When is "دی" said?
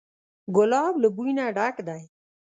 1.87-2.01